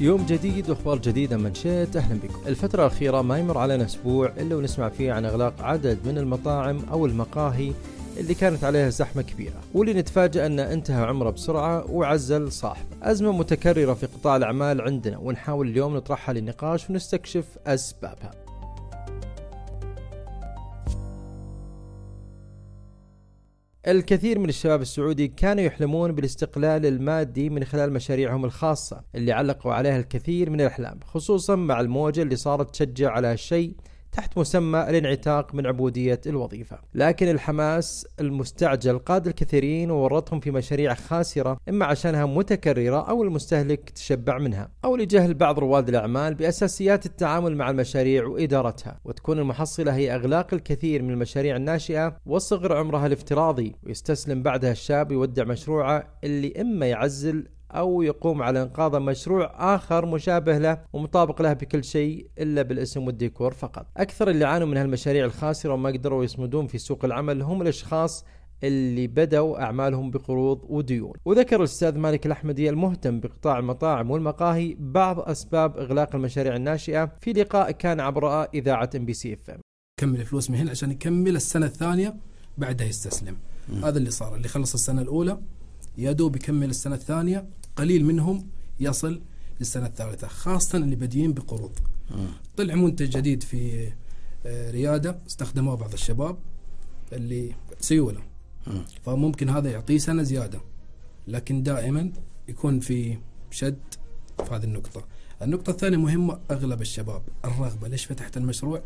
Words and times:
يوم 0.00 0.26
جديد 0.26 0.70
وإخبار 0.70 0.98
جديده 0.98 1.36
من 1.36 1.54
شيت 1.54 1.96
أهلا 1.96 2.20
بكم. 2.20 2.46
الفترة 2.46 2.80
الأخيرة 2.86 3.22
ما 3.22 3.38
يمر 3.38 3.58
علينا 3.58 3.84
أسبوع 3.84 4.32
إلا 4.36 4.56
ونسمع 4.56 4.88
فيه 4.88 5.12
عن 5.12 5.24
إغلاق 5.24 5.62
عدد 5.62 5.98
من 6.04 6.18
المطاعم 6.18 6.80
أو 6.90 7.06
المقاهي 7.06 7.72
اللي 8.16 8.34
كانت 8.34 8.64
عليها 8.64 8.90
زحمة 8.90 9.22
كبيرة، 9.22 9.60
واللي 9.74 9.92
نتفاجأ 9.92 10.46
انه 10.46 10.72
انتهى 10.72 11.04
عمره 11.04 11.30
بسرعة 11.30 11.90
وعزل 11.90 12.52
صاحبه. 12.52 12.88
أزمة 13.02 13.32
متكررة 13.32 13.94
في 13.94 14.06
قطاع 14.06 14.36
الأعمال 14.36 14.80
عندنا 14.80 15.18
ونحاول 15.18 15.68
اليوم 15.68 15.96
نطرحها 15.96 16.32
للنقاش 16.32 16.90
ونستكشف 16.90 17.44
أسبابها. 17.66 18.30
الكثير 23.88 24.38
من 24.38 24.48
الشباب 24.48 24.82
السعودي 24.82 25.28
كانوا 25.28 25.64
يحلمون 25.64 26.12
بالاستقلال 26.12 26.86
المادي 26.86 27.50
من 27.50 27.64
خلال 27.64 27.92
مشاريعهم 27.92 28.44
الخاصة 28.44 29.02
اللي 29.14 29.32
علقوا 29.32 29.72
عليها 29.72 29.98
الكثير 29.98 30.50
من 30.50 30.60
الأحلام 30.60 31.00
خصوصا 31.04 31.56
مع 31.56 31.80
الموجة 31.80 32.22
اللي 32.22 32.36
صارت 32.36 32.70
تشجع 32.70 33.10
على 33.10 33.26
هالشيء 33.26 33.72
تحت 34.12 34.38
مسمى 34.38 34.80
الانعتاق 34.88 35.54
من 35.54 35.66
عبودية 35.66 36.20
الوظيفة. 36.26 36.78
لكن 36.94 37.28
الحماس 37.28 38.06
المستعجل 38.20 38.98
قاد 38.98 39.26
الكثيرين 39.26 39.90
وورطهم 39.90 40.40
في 40.40 40.50
مشاريع 40.50 40.94
خاسرة 40.94 41.58
إما 41.68 41.84
عشانها 41.84 42.26
متكررة 42.26 43.10
أو 43.10 43.22
المستهلك 43.22 43.90
تشبع 43.90 44.38
منها 44.38 44.70
أو 44.84 44.96
لجهل 44.96 45.34
بعض 45.34 45.58
رواد 45.58 45.88
الأعمال 45.88 46.34
بأساسيات 46.34 47.06
التعامل 47.06 47.56
مع 47.56 47.70
المشاريع 47.70 48.26
وإدارتها. 48.26 49.00
وتكون 49.04 49.38
المحصلة 49.38 49.94
هي 49.94 50.14
إغلاق 50.14 50.54
الكثير 50.54 51.02
من 51.02 51.10
المشاريع 51.10 51.56
الناشئة 51.56 52.16
وصغر 52.26 52.76
عمرها 52.76 53.06
الافتراضي 53.06 53.74
ويستسلم 53.82 54.42
بعدها 54.42 54.72
الشاب 54.72 55.12
يودع 55.12 55.44
مشروعه 55.44 56.06
اللي 56.24 56.60
إما 56.60 56.86
يعزل 56.86 57.48
أو 57.70 58.02
يقوم 58.02 58.42
على 58.42 58.62
إنقاذ 58.62 59.00
مشروع 59.00 59.74
آخر 59.74 60.06
مشابه 60.06 60.58
له 60.58 60.80
ومطابق 60.92 61.42
له 61.42 61.52
بكل 61.52 61.84
شيء 61.84 62.26
إلا 62.38 62.62
بالاسم 62.62 63.06
والديكور 63.06 63.54
فقط. 63.54 63.86
أكثر 63.96 64.30
اللي 64.30 64.44
عانوا 64.44 64.66
من 64.66 64.76
هالمشاريع 64.76 65.24
الخاسرة 65.24 65.72
وما 65.72 65.90
قدروا 65.90 66.24
يصمدون 66.24 66.66
في 66.66 66.78
سوق 66.78 67.04
العمل 67.04 67.42
هم 67.42 67.62
الأشخاص 67.62 68.24
اللي 68.64 69.06
بدوا 69.06 69.62
أعمالهم 69.62 70.10
بقروض 70.10 70.60
وديون. 70.68 71.12
وذكر 71.24 71.56
الأستاذ 71.56 71.98
مالك 71.98 72.26
الأحمدي 72.26 72.68
المهتم 72.68 73.20
بقطاع 73.20 73.58
المطاعم 73.58 74.10
والمقاهي 74.10 74.76
بعض 74.78 75.20
أسباب 75.20 75.78
إغلاق 75.78 76.14
المشاريع 76.14 76.56
الناشئة 76.56 77.12
في 77.20 77.32
لقاء 77.32 77.70
كان 77.70 78.00
عبر 78.00 78.44
إذاعة 78.44 78.90
MBC 78.96 79.32
FM 79.32 79.60
كمل 80.00 80.20
الفلوس 80.20 80.50
من 80.50 80.56
هنا 80.56 80.70
عشان 80.70 80.90
يكمل 80.90 81.36
السنة 81.36 81.66
الثانية 81.66 82.16
بعدها 82.58 82.86
يستسلم. 82.86 83.36
هذا 83.84 83.98
اللي 83.98 84.10
صار 84.10 84.34
اللي 84.34 84.48
خلص 84.48 84.74
السنة 84.74 85.02
الأولى 85.02 85.38
يا 85.98 86.12
دوب 86.12 86.36
يكمل 86.36 86.70
السنة 86.70 86.94
الثانية 86.94 87.48
قليل 87.76 88.04
منهم 88.04 88.46
يصل 88.80 89.20
للسنة 89.60 89.86
الثالثة 89.86 90.26
خاصة 90.26 90.78
اللي 90.78 90.96
بادئين 90.96 91.32
بقروض. 91.32 91.78
طلع 92.56 92.74
منتج 92.74 93.08
جديد 93.16 93.42
في 93.42 93.88
آه، 94.46 94.70
ريادة 94.70 95.18
استخدموه 95.26 95.74
بعض 95.74 95.92
الشباب 95.92 96.38
اللي 97.12 97.54
سيولة. 97.80 98.20
فممكن 99.02 99.48
هذا 99.48 99.70
يعطيه 99.70 99.98
سنة 99.98 100.22
زيادة 100.22 100.60
لكن 101.28 101.62
دائما 101.62 102.12
يكون 102.48 102.80
في 102.80 103.18
شد 103.50 103.78
في 104.44 104.54
هذه 104.54 104.64
النقطة. 104.64 105.04
النقطة 105.42 105.70
الثانية 105.70 105.96
مهمة 105.96 106.40
أغلب 106.50 106.80
الشباب 106.80 107.22
الرغبة. 107.44 107.88
ليش 107.88 108.04
فتحت 108.06 108.36
المشروع؟ 108.36 108.82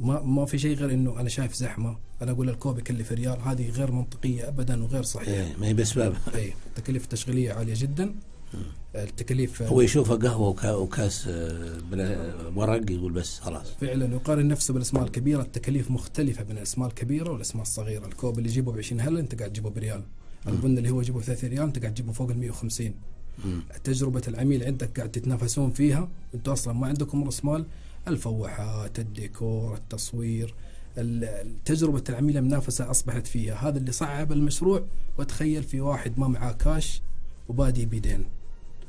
ما 0.00 0.22
ما 0.22 0.44
في 0.44 0.58
شيء 0.58 0.76
غير 0.76 0.90
إنه 0.92 1.20
أنا 1.20 1.28
شايف 1.28 1.54
زحمة. 1.54 1.96
أنا 2.22 2.30
أقول 2.32 2.48
الكوب 2.50 2.78
يكلف 2.78 3.12
ريال. 3.12 3.40
هذه 3.40 3.70
غير 3.70 3.92
منطقية 3.92 4.48
ابدا 4.48 4.82
وغير 4.84 5.02
صحيحة. 5.02 5.32
إيه 5.32 5.56
ما 5.60 5.66
هي 5.66 5.74
باسبابها 5.74 6.20
اي 6.34 6.52
تكاليف 6.76 7.04
التشغيليه 7.04 7.52
عالية 7.52 7.74
جدا. 7.76 8.14
التكاليف 8.94 9.62
هو 9.62 9.80
يشوفها 9.80 10.16
قهوة 10.16 10.48
وكا- 10.48 10.74
وكاس 10.74 11.24
آه، 11.28 11.78
ورق 12.56 12.90
يقول 12.90 13.12
بس 13.12 13.40
خلاص. 13.40 13.66
فعلا 13.80 14.14
يقارن 14.14 14.48
نفسه 14.48 14.74
بالأسماء 14.74 15.04
الكبيرة. 15.04 15.42
التكاليف 15.42 15.90
مختلفة 15.90 16.42
بين 16.44 16.56
الأسماء 16.56 16.88
الكبيرة 16.88 17.30
والأسماء 17.32 17.62
الصغيرة. 17.62 18.06
الكوب 18.06 18.38
اللي 18.38 18.48
يجيبه 18.50 18.72
ب 18.72 18.78
20 18.78 19.00
هللة 19.00 19.20
أنت 19.20 19.34
قاعد 19.38 19.50
تجيبه 19.52 19.70
بريال. 19.70 20.02
البن 20.48 20.78
اللي 20.78 20.90
هو 20.90 21.00
يجيبه 21.00 21.18
ب 21.20 21.22
30 21.22 21.50
ريال 21.50 21.62
أنت 21.62 21.78
قاعد 21.78 21.94
تجيبه 21.94 22.12
فوق 22.12 22.30
ال 22.30 22.38
150 22.38 22.94
مم. 23.44 23.62
تجربة 23.84 24.22
العميل 24.28 24.64
عندك 24.64 24.96
قاعد 24.96 25.10
تتنافسون 25.12 25.70
فيها. 25.70 26.08
أنتم 26.34 26.52
أصلا 26.52 26.72
ما 26.74 26.86
عندكم 26.86 27.24
رأس 27.24 27.44
مال. 27.44 27.66
الفواحات 28.08 28.98
الديكور 28.98 29.74
التصوير 29.74 30.54
ال- 30.98 31.64
تجربة 31.64 32.02
العميل 32.08 32.36
المنافسة 32.36 32.90
أصبحت 32.90 33.26
فيها. 33.26 33.54
هذا 33.54 33.78
اللي 33.78 33.92
صعب 33.92 34.32
المشروع. 34.32 34.84
وتخيل 35.18 35.62
في 35.62 35.80
واحد 35.80 36.18
ما 36.18 36.28
معاه 36.28 36.52
كاش 36.52 37.02
وبادي 37.48 37.86
بدين. 37.86 38.24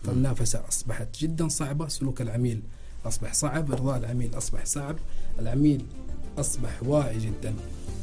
فالمنافسة 0.03 0.67
أصبحت 0.67 1.07
جدا 1.19 1.47
صعبة. 1.47 1.87
سلوك 1.87 2.21
العميل 2.21 2.61
أصبح 3.05 3.33
صعب. 3.33 3.71
إرضاء 3.71 3.97
العميل 3.97 4.37
أصبح 4.37 4.65
صعب. 4.65 4.95
العميل 5.39 5.85
أصبح 6.37 6.83
واعي 6.83 7.19
جدا. 7.19 7.53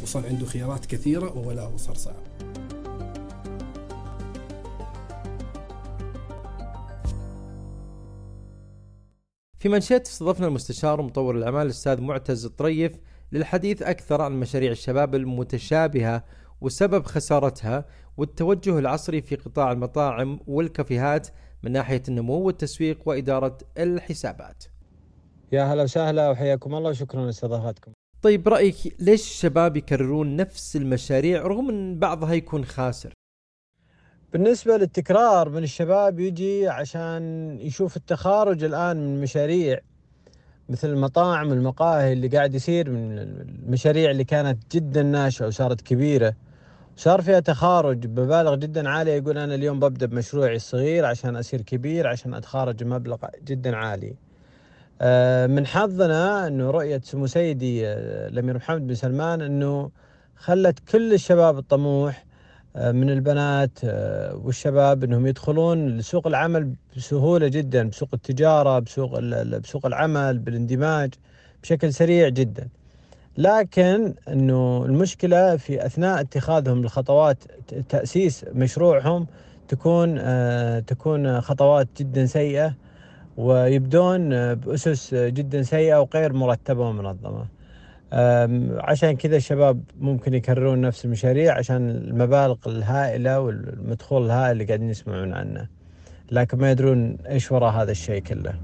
وصار 0.02 0.26
عنده 0.26 0.46
خيارات 0.46 0.86
كثيرة 0.86 1.38
وولاء 1.38 1.76
صار 1.76 1.94
صعب. 1.94 2.22
في 9.62 9.68
منشات 9.68 10.06
استضفنا 10.06 10.46
المستشار 10.46 11.00
ومطور 11.00 11.36
الأعمال 11.36 11.62
الأستاذ 11.62 12.00
معتز 12.00 12.44
الطريف 12.44 12.92
للحديث 13.32 13.82
أكثر 13.82 14.22
عن 14.22 14.40
مشاريع 14.40 14.70
الشباب 14.70 15.14
المتشابهة 15.14 16.24
وسبب 16.60 17.04
خسارتها 17.04 17.84
والتوجه 18.16 18.78
العصري 18.78 19.22
في 19.22 19.36
قطاع 19.36 19.72
المطاعم 19.72 20.40
والكافيهات 20.46 21.28
من 21.62 21.72
ناحية 21.72 22.02
النمو 22.08 22.34
والتسويق 22.34 22.98
وإدارة 23.06 23.58
الحسابات 23.78 24.64
يا 25.52 25.64
هلا 25.64 25.82
وسهلا 25.82 26.30
وحياكم 26.30 26.74
الله 26.74 26.90
وشكرا 26.90 27.26
لاستضافتكم. 27.26 27.92
طيب 28.22 28.42
برأيك 28.42 28.76
ليش 28.98 29.20
الشباب 29.20 29.76
يكررون 29.76 30.36
نفس 30.36 30.76
المشاريع 30.76 31.42
رغم 31.42 31.68
أن 31.68 31.98
بعضها 31.98 32.32
يكون 32.32 32.64
خاسر 32.64 33.12
بالنسبة 34.32 34.76
للتكرار 34.76 35.48
من 35.48 35.62
الشباب 35.62 36.20
يجي 36.20 36.69
عشان 36.69 37.56
يشوف 37.60 37.97
التخارج 37.97 38.65
الآن 38.65 38.97
من 38.97 39.20
مشاريع 39.20 39.78
مثل 40.69 40.88
المطاعم 40.88 41.48
والمقاهي 41.50 42.12
اللي 42.12 42.28
قاعد 42.28 42.54
يصير 42.54 42.91
من 42.91 43.19
المشاريع 43.19 44.10
اللي 44.10 44.25
كانت 44.25 44.76
جدا 44.76 45.03
ناشئة 45.03 45.47
وصارت 45.47 45.81
كبيرة. 45.81 46.34
صار 46.97 47.22
فيها 47.22 47.41
تخارج 47.41 48.06
بمبالغ 48.06 48.54
جدا 48.54 48.88
عالية 48.88 49.12
يقول 49.12 49.38
أنا 49.38 49.54
اليوم 49.54 49.81
ببدأ 49.81 50.06
بمشروعي 50.06 50.56
الصغير 50.56 51.04
عشان 51.04 51.37
أصير 51.37 51.60
كبير 51.60 52.06
عشان 52.06 52.34
أتخارج 52.34 52.84
مبلغ 52.84 53.16
جدا 53.44 53.76
عالي. 53.76 54.15
آه، 55.00 55.47
من 55.47 55.66
حظنا 55.66 56.47
أنه 56.47 56.71
رؤية 56.71 57.00
سمو 57.04 57.26
سيدي 57.26 57.87
آه، 57.87 58.28
الأمير 58.28 58.56
محمد 58.56 58.87
بن 58.87 58.94
سلمان 58.94 59.42
أنه 59.42 59.91
خلت 60.37 60.78
كل 60.78 61.12
الشباب 61.15 61.59
الطموح 61.59 62.25
من 62.77 63.10
البنات 63.10 63.78
آه، 63.84 64.34
والشباب 64.37 65.05
إنهم 65.05 65.27
يدخلون 65.27 65.88
لسوق 65.88 66.27
العمل 66.27 66.75
بسهولة 66.97 67.49
جدا 67.49 67.88
بسوق 67.88 68.09
التجارة 68.15 68.78
بسوق 68.78 69.21
بسوق 69.59 69.87
العمل 69.87 70.38
بالاندماج 70.38 71.15
بشكل 71.62 71.93
سريع 71.94 72.28
جدا. 72.28 72.69
لكن 73.38 74.15
إنه 74.28 74.84
المشكلة 74.84 75.56
في 75.56 75.87
أثناء 75.87 76.21
اتخاذهم 76.21 76.84
الخطوات 76.84 77.38
ت- 77.69 77.75
تأسيس 77.75 78.44
مشروعهم 78.55 79.27
تكون 79.69 80.19
آه، 80.19 80.81
تكون 80.81 81.41
خطوات 81.41 81.89
جدا 81.99 82.27
سيئة 82.27 82.75
ويبدون 83.37 84.33
آه، 84.33 84.54
بأسس 84.54 85.15
جدا 85.15 85.62
سيئة 85.62 86.00
وغير 86.00 86.33
مرتبة 86.33 86.89
ومنظمة. 86.89 87.47
عشان 88.78 89.16
كذا 89.16 89.36
الشباب 89.36 89.84
ممكن 90.00 90.34
يكررون 90.34 90.80
نفس 90.80 91.04
المشاريع 91.04 91.58
عشان 91.58 91.90
المبالغ 91.90 92.56
الهائلة 92.66 93.40
والمدخول 93.40 94.24
الهائل 94.24 94.52
اللي 94.52 94.64
قاعدين 94.64 94.90
يسمعون 94.90 95.32
عنه. 95.32 95.68
لكن 96.30 96.59
ما 96.59 96.70
يدرون 96.70 97.16
إيش 97.28 97.53
وراء 97.53 97.72
هذا 97.72 97.91
الشيء 97.91 98.22
كله. 98.22 98.60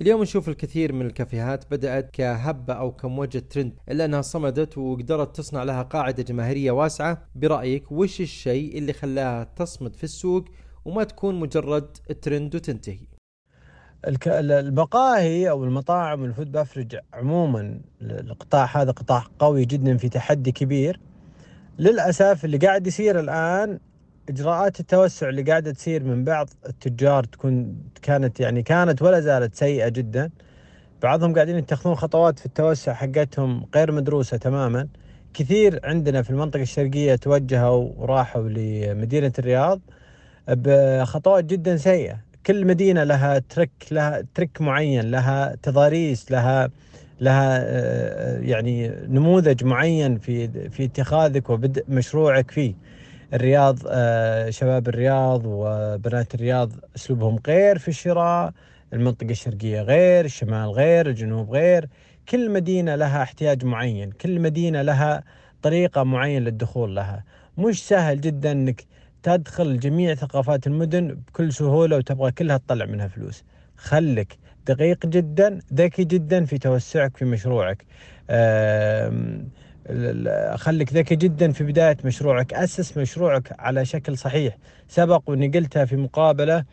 اليوم 0.00 0.22
نشوف 0.22 0.48
الكثير 0.48 0.92
من 0.92 1.06
الكافيهات 1.06 1.64
بدأت 1.70 2.10
كهبة 2.10 2.74
أو 2.74 2.92
كموجة 2.92 3.38
ترند 3.50 3.72
إلا 3.90 4.04
أنها 4.04 4.22
صمدت 4.22 4.78
وقدرت 4.78 5.36
تصنع 5.36 5.62
لها 5.62 5.82
قاعدة 5.82 6.22
جماهيرية 6.22 6.70
واسعة. 6.70 7.22
برأيك 7.34 7.92
وش 7.92 8.20
الشيء 8.20 8.78
اللي 8.78 8.92
خلاها 8.92 9.44
تصمد 9.44 9.96
في 9.96 10.04
السوق 10.04 10.44
وما 10.84 11.04
تكون 11.04 11.34
مجرد 11.34 11.96
ترند 12.22 12.54
وتنتهي؟ 12.54 13.15
المقاهي 14.04 15.50
أو 15.50 15.64
المطاعم 15.64 16.22
والفود 16.22 16.52
بافرج 16.52 16.96
عموما 17.14 17.80
القطاع 18.02 18.82
هذا 18.82 18.90
قطاع 18.90 19.24
قوي 19.38 19.64
جدا 19.64 19.96
في 19.96 20.08
تحدي 20.08 20.52
كبير. 20.52 21.00
للأسف 21.78 22.44
اللي 22.44 22.58
قاعد 22.58 22.86
يصير 22.86 23.20
الآن 23.20 23.78
إجراءات 24.28 24.80
التوسع 24.80 25.28
اللي 25.28 25.42
قاعدة 25.42 25.72
تصير 25.72 26.04
من 26.04 26.24
بعض 26.24 26.50
التجار 26.68 27.24
تكون 27.24 27.76
كانت 28.02 28.40
يعني 28.40 28.62
كانت 28.62 29.02
ولا 29.02 29.20
زالت 29.20 29.54
سيئة 29.54 29.88
جدا. 29.88 30.30
بعضهم 31.02 31.34
قاعدين 31.34 31.56
يتخذون 31.56 31.94
خطوات 31.94 32.38
في 32.38 32.46
التوسع 32.46 32.94
حقتهم 32.94 33.66
غير 33.74 33.92
مدروسة 33.92 34.36
تماما. 34.36 34.88
كثير 35.34 35.80
عندنا 35.84 36.22
في 36.22 36.30
المنطقة 36.30 36.62
الشرقية 36.62 37.14
توجهوا 37.14 37.92
وراحوا 37.96 38.48
لمدينة 38.48 39.32
الرياض 39.38 39.80
بخطوات 40.48 41.44
جدا 41.44 41.76
سيئة. 41.76 42.25
كل 42.46 42.66
مدينة 42.66 43.04
لها 43.04 43.38
ترك 43.38 43.70
لها 43.90 44.24
ترك 44.34 44.60
معين 44.60 45.10
لها 45.10 45.54
تضاريس 45.62 46.30
لها 46.32 46.70
لها 47.20 47.58
آه، 47.62 48.40
يعني 48.40 48.88
نموذج 48.88 49.64
معين 49.64 50.18
في 50.18 50.48
في 50.70 50.84
اتخاذك 50.84 51.50
وبدء 51.50 51.84
مشروعك 51.88 52.50
فيه. 52.50 52.74
الرياض 53.34 53.78
آه، 53.88 54.50
شباب 54.50 54.88
الرياض 54.88 55.42
وبنات 55.46 56.34
الرياض 56.34 56.72
أسلوبهم 56.96 57.38
غير 57.46 57.78
في 57.78 57.88
الشراء 57.88 58.52
المنطقة 58.92 59.30
الشرقية 59.30 59.82
غير 59.82 60.24
الشمال 60.24 60.70
غير 60.70 61.06
الجنوب 61.06 61.50
غير. 61.50 61.88
كل 62.28 62.50
مدينة 62.50 62.94
لها 62.94 63.22
احتياج 63.22 63.64
معين 63.64 64.10
كل 64.10 64.40
مدينة 64.40 64.82
لها 64.82 65.24
طريقة 65.62 66.02
معينة 66.02 66.44
للدخول 66.44 66.96
لها. 66.96 67.24
مش 67.58 67.88
سهل 67.88 68.20
جدا 68.20 68.52
إنك 68.52 68.84
تدخل 69.26 69.78
جميع 69.78 70.14
ثقافات 70.14 70.66
المدن 70.66 71.14
بكل 71.14 71.52
سهولة 71.52 71.96
وتبغى 71.96 72.30
كلها 72.30 72.56
تطلع 72.56 72.84
منها 72.84 73.08
فلوس. 73.08 73.44
خلك 73.76 74.38
دقيق 74.66 75.06
جدا 75.06 75.60
ذكي 75.74 76.04
جدا 76.04 76.44
في 76.44 76.58
توسعك 76.58 77.16
في 77.16 77.24
مشروعك. 77.24 77.84
خليك 80.56 80.92
ذكي 80.92 81.16
جدا 81.16 81.52
في 81.52 81.64
بداية 81.64 81.96
مشروعك. 82.04 82.54
أسس 82.54 82.98
مشروعك 82.98 83.54
على 83.58 83.84
شكل 83.84 84.18
صحيح. 84.18 84.56
سبق 84.88 85.22
وإني 85.26 85.48
قلتها 85.48 85.84
في 85.84 85.96
مقابلة 85.96 86.64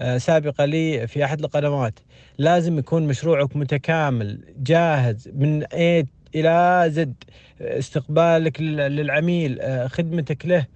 آه، 0.00 0.18
سابقة 0.18 0.64
لي 0.64 1.06
في 1.06 1.24
أحد 1.24 1.40
القنوات. 1.40 1.98
لازم 2.38 2.78
يكون 2.78 3.06
مشروعك 3.06 3.56
متكامل 3.56 4.40
جاهز 4.58 5.28
من 5.34 5.64
A 5.64 6.06
إلى 6.34 6.84
زد 6.88 7.14
استقبالك 7.60 8.60
للعميل 8.60 9.60
آه، 9.60 9.86
خدمتك 9.86 10.46
له. 10.46 10.66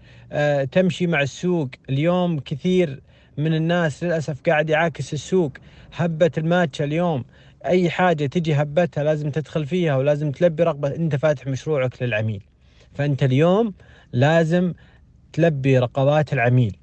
تمشي 0.72 1.06
مع 1.06 1.22
السوق. 1.22 1.68
اليوم 1.90 2.38
كثير 2.40 3.00
من 3.38 3.54
الناس 3.54 4.04
للأسف 4.04 4.40
قاعد 4.46 4.70
يعاكس 4.70 5.12
السوق. 5.12 5.52
هبة 5.92 6.30
الماتشا 6.38 6.84
اليوم 6.84 7.24
أي 7.66 7.90
حاجة 7.90 8.26
تجي 8.26 8.54
هبتها 8.54 9.04
لازم 9.04 9.30
تدخل 9.30 9.66
فيها 9.66 9.96
ولازم 9.96 10.32
تلبي 10.32 10.62
رغبة 10.62 10.94
أنت 10.94 11.16
فاتح 11.16 11.46
مشروعك 11.46 12.02
للعميل. 12.02 12.42
فأنت 12.94 13.22
اليوم 13.22 13.74
لازم 14.12 14.74
تلبي 15.32 15.78
رغبات 15.78 16.32
العميل 16.32 16.76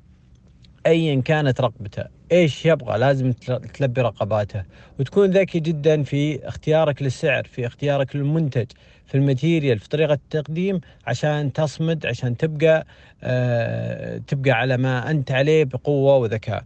ايا 0.86 1.22
كانت 1.22 1.62
رغبته 1.62 2.04
إيش 2.32 2.66
يبغى؟ 2.66 2.98
لازم 3.00 3.32
تلبي 3.74 4.02
رغباته 4.02 4.64
وتكون 5.00 5.30
ذكي 5.32 5.60
جدا 5.60 6.04
في 6.04 6.48
اختيارك 6.48 7.02
للسعر 7.02 7.44
في 7.44 7.68
اختيارك 7.68 8.16
للمنتج 8.16 8.66
في 9.06 9.16
الماتيريال 9.16 9.80
في 9.80 9.90
طريقة 9.90 10.14
التقديم 10.14 10.82
عشان 11.08 11.54
تصمد 11.54 12.06
عشان 12.06 12.38
تبقى 12.38 12.86
آه 13.24 14.18
تبقى 14.18 14.52
على 14.52 14.78
ما 14.78 15.12
أنت 15.12 15.32
عليه 15.32 15.64
بقوة 15.64 16.16
وذكاء. 16.18 16.64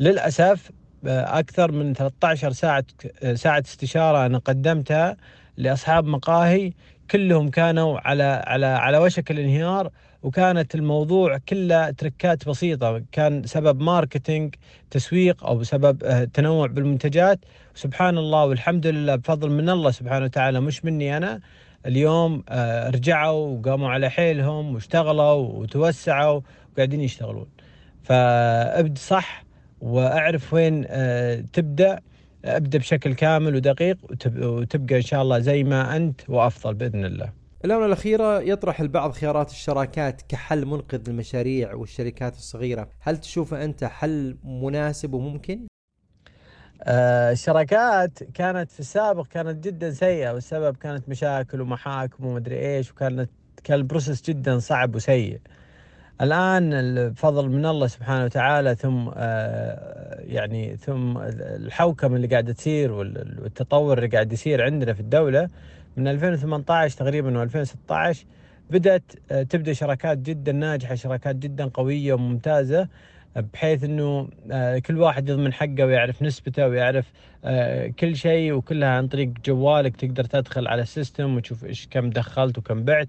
للأسف 0.00 0.70
أكثر 1.06 1.72
من 1.72 1.92
13 1.94 2.52
ساعة 2.52 2.84
ساعة 3.34 3.62
استشارة 3.66 4.26
أنا 4.26 4.38
قدمتها 4.38 5.16
لأصحاب 5.56 6.04
مقاهي 6.04 6.72
كلهم 7.10 7.48
كانوا 7.48 8.00
على 8.08 8.42
على 8.46 8.66
على 8.66 8.98
وشك 8.98 9.30
الانهيار 9.30 9.90
وكانت 10.22 10.74
الموضوع 10.74 11.38
كله 11.48 11.90
تركات 11.90 12.48
بسيطة. 12.48 13.02
كان 13.12 13.42
سبب 13.46 13.80
ماركتينج 13.80 14.54
تسويق 14.90 15.44
أو 15.46 15.62
سبب 15.62 16.04
آه، 16.04 16.24
تنوع 16.24 16.66
بالمنتجات. 16.66 17.40
سبحان 17.74 18.18
الله 18.18 18.44
والحمد 18.46 18.86
لله 18.86 19.16
بفضل 19.16 19.50
من 19.50 19.70
الله 19.70 19.90
سبحانه 19.90 20.24
وتعالى. 20.24 20.60
مش 20.60 20.84
مني 20.84 21.16
أنا. 21.16 21.40
اليوم 21.86 22.44
آه، 22.48 22.90
رجعوا 22.90 23.58
وقاموا 23.58 23.88
على 23.88 24.10
حيلهم 24.10 24.74
واشتغلوا 24.74 25.32
وتوسعوا 25.32 26.40
وقاعدين 26.72 27.00
يشتغلون. 27.00 27.46
فأبد 28.02 28.98
صح 28.98 29.44
وأعرف 29.80 30.52
وين 30.54 30.84
آه، 30.88 31.44
تبدأ. 31.52 32.00
أبدأ 32.44 32.78
بشكل 32.78 33.14
كامل 33.14 33.54
ودقيق 33.56 33.98
وتبقى 34.36 34.96
إن 34.96 35.02
شاء 35.02 35.22
الله 35.22 35.38
زي 35.38 35.64
ما 35.64 35.96
أنت 35.96 36.20
وأفضل 36.28 36.74
بإذن 36.74 37.04
الله. 37.04 37.37
الآونة 37.64 37.86
الأخيرة 37.86 38.40
يطرح 38.40 38.80
البعض 38.80 39.12
خيارات 39.12 39.50
الشراكات 39.50 40.22
كحل 40.28 40.66
منقذ 40.66 41.10
للمشاريع 41.10 41.74
والشركات 41.74 42.36
الصغيرة، 42.36 42.88
هل 43.00 43.16
تشوفه 43.16 43.64
أنت 43.64 43.84
حل 43.84 44.36
مناسب 44.44 45.14
وممكن؟ 45.14 45.66
آه 46.82 47.32
الشراكات 47.32 48.22
كانت 48.22 48.70
في 48.70 48.80
السابق 48.80 49.26
كانت 49.26 49.64
جدا 49.64 49.90
سيئة 49.90 50.30
والسبب 50.30 50.76
كانت 50.76 51.08
مشاكل 51.08 51.60
ومحاكم 51.60 52.26
ومدري 52.26 52.76
إيش 52.76 52.90
وكانت 52.90 53.30
كان 53.64 53.78
ال 53.78 53.83
process 53.83 54.22
جدا 54.22 54.58
صعب 54.58 54.94
وسيء. 54.94 55.40
الآن 56.20 56.72
الفضل 56.72 57.48
من 57.48 57.66
الله 57.66 57.86
سبحانه 57.86 58.24
وتعالى 58.24 58.74
ثم 58.74 59.08
آه، 59.16 60.20
يعني 60.20 60.76
ثم 60.76 61.18
الحوكمة 61.18 62.16
اللي 62.16 62.26
قاعدة 62.26 62.52
تصير 62.52 62.92
والتطور 62.92 63.98
اللي 63.98 64.08
قاعد 64.08 64.32
يصير 64.32 64.62
عندنا 64.62 64.92
في 64.92 65.00
الدولة 65.00 65.48
من 65.98 66.08
2018 66.08 66.96
تقريبا 66.98 67.48
و2016 67.48 68.16
بدأت 68.70 69.12
آه، 69.30 69.42
تبدأ 69.42 69.72
شراكات 69.72 70.18
جدا 70.18 70.52
ناجحة 70.52 70.94
شراكات 70.94 71.36
جدا 71.36 71.64
قوية 71.64 72.12
وممتازة 72.12 72.88
بحيث 73.36 73.84
إنه 73.84 74.28
آه، 74.50 74.78
كل 74.78 74.98
واحد 74.98 75.28
يضمن 75.28 75.52
حقه 75.52 75.86
ويعرف 75.86 76.22
نسبته 76.22 76.68
ويعرف 76.68 77.12
كل 78.00 78.16
شيء 78.16 78.52
وكلها 78.52 78.88
عن 78.88 79.08
طريق 79.08 79.32
جوالك 79.44 79.96
تقدر 79.96 80.24
تدخل 80.24 80.68
على 80.68 80.82
ال 80.82 80.90
system 80.90 81.36
وتشوف 81.36 81.64
إيش 81.64 81.88
كم 81.90 82.10
دخلت 82.10 82.58
وكم 82.58 82.84
بعت 82.84 83.08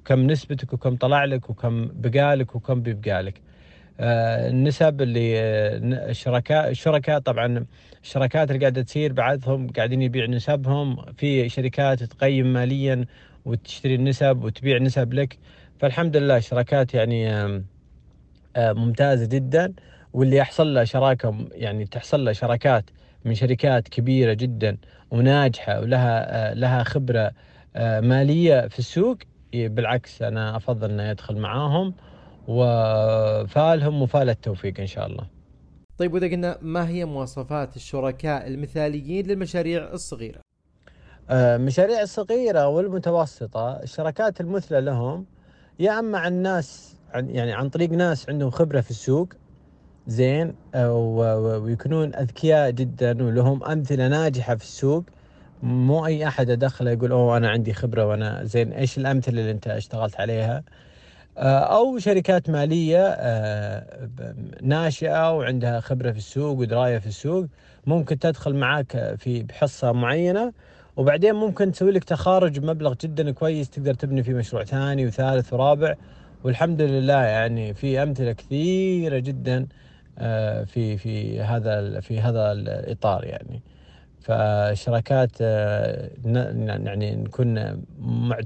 وكم 0.00 0.26
نسبتك 0.26 0.72
وكم 0.72 0.96
طلع 0.96 1.24
لك 1.24 1.50
وكم 1.50 1.90
بقالك 1.94 2.54
وكم 2.56 2.82
بيبقالك 2.82 3.34
آه 3.34 3.55
النسب 4.00 5.02
اللي 5.02 5.40
آه 5.40 5.76
الشركاء 6.10 6.70
الشركاء 6.70 7.18
طبعا 7.18 7.66
الشركات 8.02 8.50
اللي 8.50 8.60
قاعدة 8.60 8.82
تصير 8.82 9.12
بعضهم 9.12 9.68
قاعدين 9.68 10.02
يبيع 10.02 10.26
نسبهم. 10.26 11.12
في 11.12 11.48
شركات 11.48 12.02
تقيم 12.02 12.52
ماليا 12.52 13.04
وتشتري 13.44 13.94
النسب 13.94 14.44
وتبيع 14.44 14.78
نسب 14.78 15.14
لك. 15.14 15.38
فالحمد 15.80 16.16
لله 16.16 16.36
الشركات 16.36 16.94
يعني 16.94 17.30
آه 17.32 17.62
آه 18.56 18.72
ممتازة 18.72 19.26
جدا. 19.26 19.72
واللي 20.12 20.36
يحصل 20.36 20.74
له 20.74 20.84
شراكة 20.84 21.48
يعني 21.52 21.84
تحصل 21.86 22.24
له 22.24 22.32
شراكات 22.32 22.90
من 23.24 23.34
شركات 23.34 23.88
كبيرة 23.88 24.32
جدا 24.32 24.76
وناجحة 25.10 25.80
ولها 25.80 26.50
آه 26.50 26.54
لها 26.54 26.82
خبرة 26.82 27.30
آه 27.76 28.00
مالية 28.00 28.68
في 28.68 28.78
السوق 28.78 29.18
بالعكس 29.54 30.22
أنا 30.22 30.56
أفضل 30.56 30.90
إنه 30.90 31.02
يدخل 31.10 31.36
معاهم. 31.38 31.94
وفالهم 32.48 34.02
وفال 34.02 34.30
التوفيق 34.30 34.80
إن 34.80 34.86
شاء 34.86 35.06
الله. 35.06 35.26
طيب 35.98 36.14
وإذا 36.14 36.26
قلنا 36.26 36.58
ما 36.62 36.88
هي 36.88 37.04
مواصفات 37.04 37.76
الشركاء 37.76 38.46
المثاليين 38.46 39.26
للمشاريع 39.26 39.92
الصغيرة؟ 39.92 40.40
المشاريع 41.30 42.00
آه، 42.00 42.02
الصغيرة 42.02 42.68
والمتوسطة 42.68 43.70
الشركات 43.82 44.40
المثلى 44.40 44.80
لهم 44.80 45.26
يا 45.78 45.98
أما 45.98 46.18
عن 46.18 46.32
ناس 46.32 46.96
عن 47.12 47.30
يعني 47.30 47.52
عن 47.52 47.68
طريق 47.68 47.90
ناس 47.90 48.28
عندهم 48.28 48.50
خبرة 48.50 48.80
في 48.80 48.90
السوق 48.90 49.28
زين 50.06 50.54
ويكونون 50.74 52.14
أذكياء 52.14 52.70
جدا 52.70 53.24
ولهم 53.24 53.64
أمثلة 53.64 54.08
ناجحة 54.08 54.54
في 54.54 54.62
السوق 54.64 55.04
مو 55.62 56.06
أي 56.06 56.28
أحد 56.28 56.50
أدخله 56.50 56.90
يقول 56.90 57.12
أوه 57.12 57.36
أنا 57.36 57.50
عندي 57.50 57.72
خبرة 57.72 58.06
وأنا 58.06 58.44
زين 58.44 58.72
إيش 58.72 58.98
الأمثلة 58.98 59.40
اللي 59.40 59.50
أنت 59.50 59.68
اشتغلت 59.68 60.20
عليها 60.20 60.56
آه، 60.56 60.64
أو 61.38 61.98
شركات 61.98 62.50
مالية 62.50 63.06
آه، 63.08 64.08
ناشئة 64.62 65.36
وعندها 65.36 65.80
خبرة 65.80 66.10
في 66.12 66.18
السوق 66.18 66.58
ودراية 66.58 66.98
في 66.98 67.06
السوق 67.06 67.46
ممكن 67.86 68.18
تدخل 68.18 68.54
معاك 68.54 69.14
في 69.18 69.42
بحصة 69.42 69.92
معينة 69.92 70.52
وبعدين 70.96 71.34
ممكن 71.34 71.72
تسوي 71.72 71.90
لك 71.90 72.04
تخارج 72.04 72.58
بمبلغ 72.58 72.94
جدا 72.94 73.30
كويس 73.30 73.70
تقدر 73.70 73.94
تبني 73.94 74.22
فيه 74.22 74.34
مشروع 74.34 74.64
ثاني 74.64 75.06
وثالث 75.06 75.52
ورابع 75.52 75.94
والحمد 76.44 76.82
لله 76.82 77.22
يعني 77.22 77.74
في 77.74 78.02
أمثلة 78.02 78.32
كثيرة 78.32 79.18
جدا 79.18 79.66
آه، 80.18 80.64
في 80.64 80.96
في 80.96 81.40
هذا 81.40 82.00
في 82.00 82.20
هذا 82.20 82.52
الإطار 82.52 83.24
يعني. 83.24 83.62
فالشراكات 84.20 85.30
آه، 85.40 86.10
يعني 86.24 87.16
نكون 87.16 87.56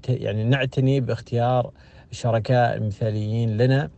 يعني 0.09 0.45
نعتني 0.45 1.01
باختيار 1.01 1.71
الشركاء 2.13 2.77
المثاليين 2.77 3.57
لنا 3.57 3.91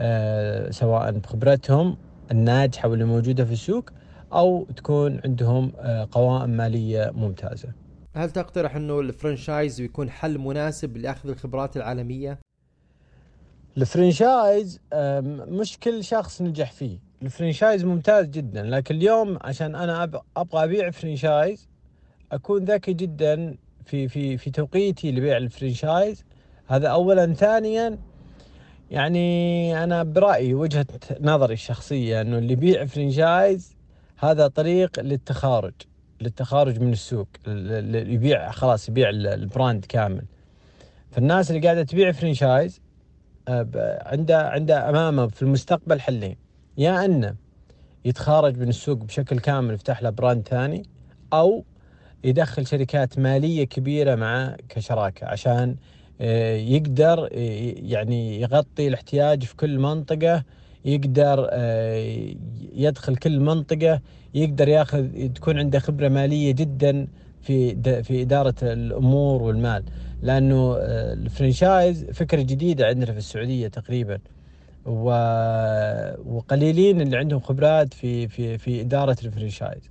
آه، 0.00 0.70
سواء 0.70 1.10
بخبرتهم 1.12 1.96
الناجحة 2.30 2.88
واللي 2.88 3.04
موجودة 3.04 3.44
في 3.44 3.52
السوق 3.52 3.90
أو 4.32 4.66
تكون 4.76 5.20
عندهم 5.24 5.72
آه، 5.78 6.08
قوائم 6.12 6.50
مالية 6.50 7.12
ممتازة. 7.14 7.68
هل 8.14 8.30
تقترح 8.30 8.76
إنه 8.76 9.00
الفرنشايز 9.00 9.80
يكون 9.80 10.10
حل 10.10 10.38
مناسب 10.38 10.96
لأخذ 10.96 11.28
الخبرات 11.28 11.76
العالمية؟ 11.76 12.38
الفرنشايز 13.76 14.80
مش 15.48 15.78
كل 15.78 16.04
شخص 16.04 16.42
نجح 16.42 16.72
فيه 16.72 16.98
الفرنشايز 17.22 17.84
ممتاز 17.84 18.26
جدا 18.26 18.62
لكن 18.62 18.94
اليوم 18.94 19.38
عشان 19.40 19.74
أنا 19.74 20.02
أبغى 20.36 20.64
أبيع 20.64 20.90
franchise 20.90 21.68
أكون 22.32 22.64
ذكي 22.64 22.92
جدا 22.92 23.56
في 23.84 24.08
في 24.08 24.38
في 24.38 24.50
توقيتي 24.50 25.12
لبيع 25.12 25.36
ال 25.36 25.45
franchise 25.45 26.24
هذا 26.66 26.88
اولا. 26.88 27.34
ثانيا 27.34 27.98
يعني 28.90 29.84
أنا 29.84 30.02
برأيي 30.02 30.54
وجهة 30.54 30.86
نظري 31.20 31.54
الشخصية 31.54 32.20
إنه 32.20 32.38
اللي 32.38 32.52
يبيع 32.52 32.84
franchise 32.84 33.76
هذا 34.18 34.46
طريق 34.46 35.00
للتخارج 35.00 35.72
للتخارج 36.20 36.80
من 36.80 36.92
السوق 36.92 37.28
اللي 37.46 38.14
يبيع 38.14 38.50
خلاص 38.50 38.88
يبيع 38.88 39.08
ال 39.10 39.22
brand 39.22 39.84
كامل. 39.84 40.24
فالناس 41.10 41.50
اللي 41.50 41.62
قاعدة 41.62 41.82
تبيع 41.82 42.12
franchise 42.12 42.80
عنده 43.48 44.48
عنده 44.48 44.88
أمامه 44.88 45.26
في 45.26 45.42
المستقبل 45.42 46.00
حلين. 46.00 46.36
يا 46.78 47.04
أنه 47.04 47.34
يتخارج 48.04 48.58
من 48.58 48.68
السوق 48.68 48.98
بشكل 48.98 49.38
كامل 49.38 49.74
يفتح 49.74 50.02
له 50.02 50.10
براند 50.10 50.48
ثاني 50.48 50.82
أو 51.32 51.64
يدخل 52.24 52.66
شركات 52.66 53.18
مالية 53.18 53.64
كبيرة 53.64 54.14
مع 54.14 54.56
كشراكة 54.68 55.26
عشان 55.26 55.68
آه، 55.70 55.76
يقدر 56.56 57.24
آه، 57.24 57.28
يعني 57.76 58.40
يغطي 58.40 58.88
الاحتياج 58.88 59.44
في 59.44 59.56
كل 59.56 59.78
منطقة 59.78 60.44
يقدر 60.84 61.48
آه، 61.50 62.34
يدخل 62.74 63.16
كل 63.16 63.40
منطقة 63.40 64.00
يقدر 64.34 64.68
ياخذ 64.68 65.28
تكون 65.28 65.58
عنده 65.58 65.78
خبرة 65.78 66.08
مالية 66.08 66.52
جدا 66.52 67.06
في 67.42 67.74
في 68.02 68.22
إدارة 68.22 68.54
الأمور 68.62 69.42
والمال. 69.42 69.84
لأنه 70.22 70.76
الفرنشايز 70.78 72.04
فكرة 72.04 72.42
جديدة 72.42 72.86
عندنا 72.86 73.12
في 73.12 73.18
السعودية 73.18 73.68
تقريبا. 73.68 74.18
وقليلين 76.26 77.00
اللي 77.00 77.16
عندهم 77.16 77.40
خبرات 77.40 77.94
في 77.94 78.28
في 78.28 78.58
في 78.58 78.80
إدارة 78.80 79.16
ال 79.24 79.29
franchise. 79.29 79.82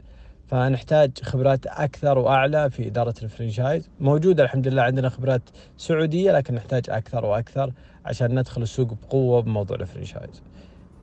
فنحتاج 0.51 1.11
خبرات 1.23 1.67
أكثر 1.67 2.17
وأعلى 2.17 2.69
في 2.69 2.87
إدارة 2.87 3.13
ال 3.23 3.29
franchise. 3.29 3.89
موجوده 3.99 4.43
الحمد 4.43 4.67
لله 4.67 4.81
عندنا 4.81 5.09
خبرات 5.09 5.41
سعودية 5.77 6.31
لكن 6.31 6.55
نحتاج 6.55 6.89
أكثر 6.89 7.25
وأكثر 7.25 7.73
عشان 8.05 8.39
ندخل 8.39 8.61
السوق 8.61 8.93
بقوة 8.93 9.41
بموضوع 9.41 9.77
ال 9.77 9.83
franchise. 9.83 10.41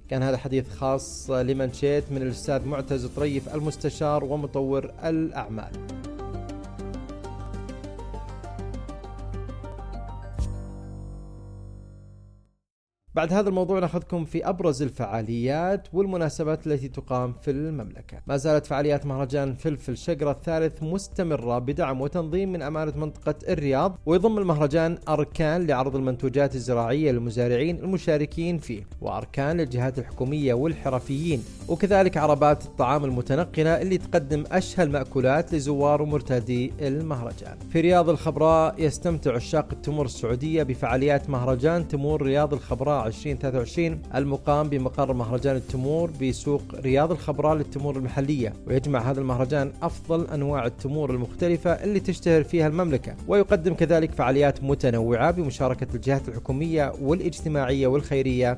كان 0.09 0.23
هذا 0.23 0.37
حديث 0.37 0.69
خاص 0.69 1.31
لمن 1.31 1.73
شيت 1.73 2.13
من 2.13 2.23
الأستاذ 2.23 2.65
معتز 2.65 3.07
طريف 3.07 3.55
المستشار 3.55 4.25
ومطور 4.25 4.91
الأعمال. 5.05 5.98
بعد 13.19 13.33
هذا 13.33 13.49
الموضوع 13.49 13.79
ناخذكم 13.79 14.25
في 14.25 14.49
أبرز 14.49 14.83
الفعاليات 14.83 15.89
والمناسبات 15.93 16.67
التي 16.67 16.89
تقام 16.89 17.33
في 17.33 17.51
المملكة. 17.51 18.19
ما 18.27 18.37
زالت 18.37 18.67
فعاليات 18.67 19.07
مهرجان 19.07 19.55
فلفل 19.55 19.97
شقره 19.97 20.31
الثالث 20.31 20.83
مستمرة 20.83 21.59
بدعم 21.59 22.01
وتنظيم 22.01 22.53
من 22.53 22.63
أمانة 22.63 22.93
منطقة 22.97 23.35
الرياض 23.49 23.99
ويضم 24.07 24.39
المهرجان 24.39 24.99
أركان 25.09 25.67
لعرض 25.67 25.97
المنتوجات 25.97 26.55
الزراعية 26.55 27.13
للمزارعين 27.13 27.79
المشاركين 27.79 28.59
فيه 28.59 28.83
وأركان 29.01 29.57
للجهات 29.57 29.99
الحكومية 29.99 30.55
والحرفيين 30.55 31.43
وكذلك 31.69 32.17
عربات 32.17 32.65
الطعام 32.65 33.05
المتنقله 33.05 33.83
اللي 33.83 33.99
تقدم 33.99 34.45
اشهى 34.53 34.85
الماكولات 34.85 35.55
لزوار 35.55 36.03
ومرتادي 36.03 36.73
المهرجان. 36.81 37.59
في 37.73 37.81
رياض 37.81 38.09
الخضراء 38.09 38.75
يستمتع 38.79 39.35
عشاق 39.35 39.69
التمور 39.73 40.05
السعودية 40.05 40.63
بفعاليات 40.63 41.31
مهرجان 41.31 41.89
تمور 41.89 42.23
رياض 42.23 42.55
الخضراء 42.55 43.08
2023 43.09 44.03
المقام 44.15 44.69
بمقر 44.69 45.13
مهرجان 45.13 45.57
التمور 45.57 46.11
بسوق 46.23 46.63
رياض 46.75 47.13
الخضراء 47.13 47.55
للتمور 47.55 47.97
المحلية. 47.97 48.53
ويجمع 48.67 49.11
هذا 49.11 49.21
المهرجان 49.21 49.73
أفضل 49.83 50.27
أنواع 50.27 50.67
التمور 50.67 51.11
المختلفة 51.11 51.71
اللي 51.71 52.01
تشتهر 52.01 52.45
فيها 52.45 52.67
المملكة. 52.67 53.15
ويقدم 53.29 53.75
كذلك 53.75 54.13
فعاليات 54.13 54.65
متنوعة 54.65 55.31
بمشاركة 55.31 55.87
الجهات 55.95 56.29
الحكومية 56.29 56.93
والاجتماعية 57.01 57.87
والخيرية 57.87 58.57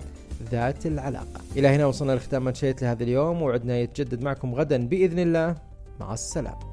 ذات 0.51 0.87
العلاقة. 0.87 1.41
إلى 1.57 1.69
هنا 1.69 1.87
وصلنا 1.87 2.13
لختام 2.13 2.45
منشيت 2.45 2.83
لهذا 2.83 3.03
اليوم 3.03 3.43
وعدنا 3.43 3.79
يتجدد 3.79 4.23
معكم 4.23 4.55
غدا 4.55 4.87
بإذن 4.87 5.19
الله. 5.19 5.55
مع 6.01 6.15
السلامة. 6.15 6.70